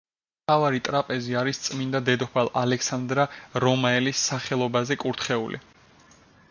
მთავარი 0.45 0.79
ტრაპეზი 0.87 1.35
არის 1.41 1.59
წმინდა 1.65 2.01
დედოფალ 2.07 2.49
ალექსანდრა 2.63 3.27
რომაელის 3.67 4.27
სახელობაზე 4.31 4.99
კურთხეული. 5.07 5.63